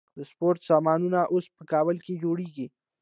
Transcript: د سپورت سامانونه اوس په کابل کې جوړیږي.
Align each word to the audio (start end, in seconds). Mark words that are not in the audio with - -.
د 0.17 0.19
سپورت 0.29 0.59
سامانونه 0.69 1.19
اوس 1.33 1.45
په 1.55 1.63
کابل 1.71 1.97
کې 2.05 2.19
جوړیږي. 2.23 2.67